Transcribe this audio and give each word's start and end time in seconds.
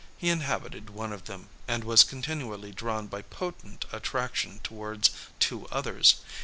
He 0.17 0.31
inhabited 0.31 0.89
one 0.89 1.13
of 1.13 1.25
them, 1.25 1.49
and 1.67 1.83
was 1.83 2.03
continually 2.03 2.71
drawn 2.71 3.05
by 3.05 3.21
potent 3.21 3.85
attraction 3.91 4.59
towards 4.63 5.11
two 5.39 5.67
others. 5.67 6.15